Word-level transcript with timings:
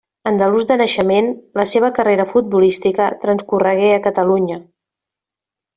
Andalús 0.29 0.63
de 0.69 0.77
naixement, 0.81 1.27
la 1.61 1.65
seva 1.73 1.91
carrera 1.99 2.27
futbolística 2.31 3.13
transcorregué 3.27 3.95
a 3.99 4.05
Catalunya. 4.09 4.63